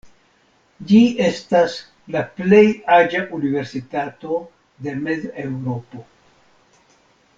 Ĝi 0.91 1.01
estas 1.25 1.75
la 2.15 2.23
plej 2.39 2.63
aĝa 2.95 3.21
universitato 3.41 4.41
de 4.87 4.95
Mez-Eŭropo. 5.05 6.03